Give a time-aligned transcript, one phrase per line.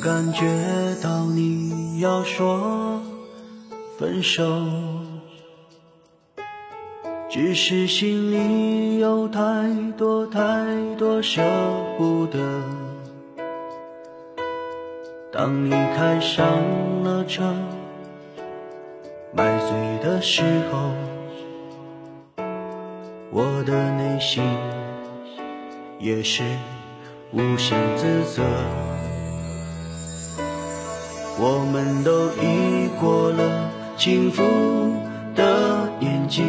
[0.00, 0.46] 感觉
[1.02, 3.02] 到你要说
[3.98, 4.42] 分手，
[7.28, 9.42] 只是心里有太
[9.98, 10.40] 多太
[10.96, 11.42] 多舍
[11.98, 12.38] 不得。
[15.30, 16.46] 当你开上
[17.04, 17.54] 了车，
[19.34, 20.94] 买醉的时候，
[23.30, 24.42] 我的内心
[25.98, 26.42] 也是
[27.32, 28.42] 无限自责。
[31.42, 34.42] 我们都已过了幸福
[35.34, 36.42] 的年纪，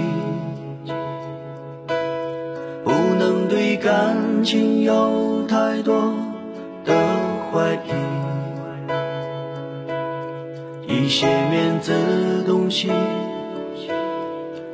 [2.84, 6.14] 不能对感情有太多
[6.84, 6.94] 的
[7.54, 7.92] 怀疑。
[10.94, 12.90] 一些面子东西，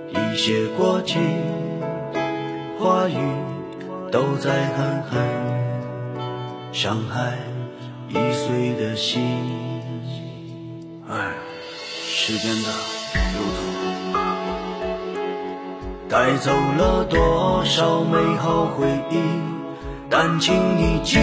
[0.09, 1.20] 一些过去
[2.80, 3.20] 话语，
[4.12, 5.22] 都在狠狠
[6.72, 7.38] 伤害
[8.09, 9.77] 易碎的心。
[12.28, 12.67] 时间的
[13.31, 13.59] 流走，
[16.09, 19.16] 带走了多少美好回忆，
[20.09, 21.17] 但请你记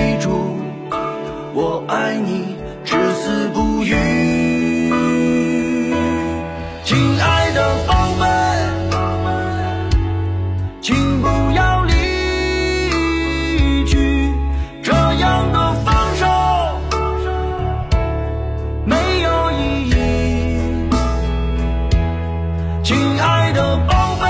[22.84, 24.26] 亲爱的宝贝，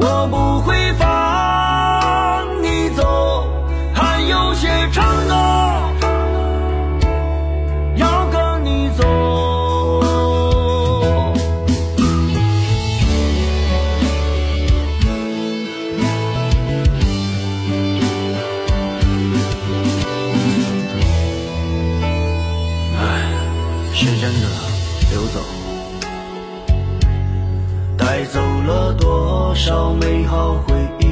[0.00, 3.46] 我不会放你走，
[3.94, 5.94] 还有些承诺
[7.94, 9.04] 要跟你走。
[22.98, 23.02] 唉，
[23.94, 24.48] 时间的
[25.12, 25.38] 流走，
[28.04, 31.06] 带走了多少美好回忆，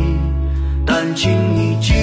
[0.85, 1.95] 但请你记